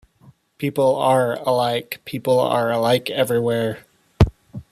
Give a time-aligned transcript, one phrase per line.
[0.57, 2.01] People "are" alike...
[2.05, 3.85] people are alike everywhere!